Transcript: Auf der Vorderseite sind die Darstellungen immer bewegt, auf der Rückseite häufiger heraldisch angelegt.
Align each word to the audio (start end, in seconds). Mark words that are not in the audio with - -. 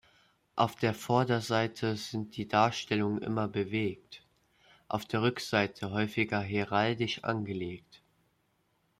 Auf 0.55 0.77
der 0.77 0.95
Vorderseite 0.95 1.95
sind 1.95 2.35
die 2.35 2.47
Darstellungen 2.47 3.21
immer 3.21 3.47
bewegt, 3.47 4.23
auf 4.87 5.05
der 5.05 5.21
Rückseite 5.21 5.91
häufiger 5.91 6.39
heraldisch 6.41 7.23
angelegt. 7.23 8.01